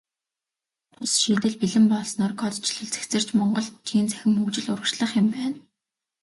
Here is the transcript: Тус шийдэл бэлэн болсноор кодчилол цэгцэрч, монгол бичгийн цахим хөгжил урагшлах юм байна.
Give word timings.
Тус 0.93 1.13
шийдэл 1.21 1.55
бэлэн 1.59 1.85
болсноор 1.93 2.33
кодчилол 2.41 2.91
цэгцэрч, 2.93 3.27
монгол 3.39 3.67
бичгийн 3.73 4.07
цахим 4.11 4.31
хөгжил 4.37 4.67
урагшлах 4.71 5.11
юм 5.21 5.27
байна. 5.35 5.57